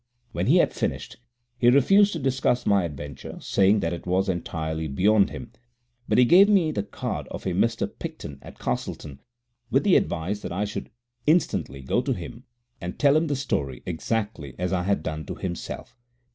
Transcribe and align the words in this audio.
When 0.31 0.47
he 0.47 0.55
had 0.57 0.73
finished, 0.73 1.17
he 1.59 1.69
refused 1.69 2.11
to 2.13 2.17
discuss 2.19 2.65
my 2.65 2.85
adventure, 2.85 3.37
saying 3.39 3.81
that 3.81 3.93
it 3.93 4.07
was 4.07 4.29
entirely 4.29 4.87
beyond 4.87 5.29
him, 5.29 5.51
but 6.09 6.17
he 6.17 6.25
gave 6.25 6.49
me 6.49 6.71
the 6.71 6.81
card 6.81 7.27
of 7.27 7.45
a 7.45 7.49
Mr. 7.51 7.87
Picton 7.99 8.39
at 8.41 8.57
Castleton, 8.57 9.19
with 9.69 9.83
the 9.83 9.95
advice 9.95 10.39
that 10.41 10.51
I 10.51 10.65
should 10.65 10.89
instantly 11.27 11.83
go 11.83 12.01
to 12.01 12.13
him 12.13 12.45
and 12.81 12.97
tell 12.97 13.15
him 13.15 13.27
the 13.27 13.35
story 13.35 13.83
exactly 13.85 14.55
as 14.57 14.73
I 14.73 14.81
had 14.81 15.03
done 15.03 15.23
to 15.27 15.35
himself. 15.35 15.95